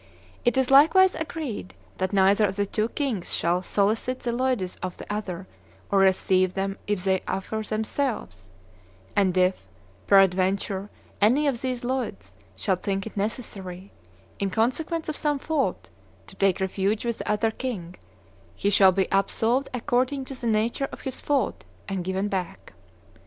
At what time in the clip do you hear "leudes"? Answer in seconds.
4.31-4.75, 11.83-12.35